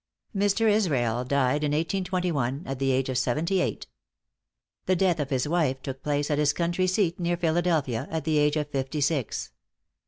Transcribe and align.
Mr. 0.35 0.67
Israel 0.67 1.23
died 1.23 1.63
in 1.63 1.73
1821, 1.73 2.63
at 2.65 2.79
the 2.79 2.89
age 2.89 3.07
of 3.07 3.19
seventy 3.19 3.61
eight. 3.61 3.85
The 4.87 4.95
death 4.95 5.19
of 5.19 5.29
his 5.29 5.47
wife 5.47 5.79
took 5.83 6.01
place 6.01 6.31
at 6.31 6.39
his 6.39 6.53
country 6.53 6.87
seat 6.87 7.19
near 7.19 7.37
Philadelphia, 7.37 8.07
at 8.09 8.23
the 8.23 8.39
age 8.39 8.55
of 8.55 8.67
fifty 8.71 8.99
six. 8.99 9.51